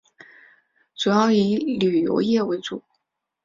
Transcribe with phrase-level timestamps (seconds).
[0.95, 2.81] 主要以旅游业为主。